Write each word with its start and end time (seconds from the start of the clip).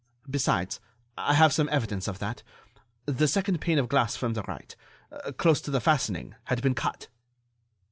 Besides, 0.27 0.79
I 1.15 1.35
have 1.35 1.53
some 1.53 1.69
evidence 1.69 2.07
of 2.07 2.17
that: 2.17 2.41
the 3.05 3.27
second 3.27 3.61
pane 3.61 3.77
of 3.77 3.87
glass 3.87 4.15
from 4.15 4.33
the 4.33 4.41
right—close 4.47 5.61
to 5.61 5.69
the 5.69 5.79
fastening—had 5.79 6.63
been 6.63 6.73
cut." 6.73 7.07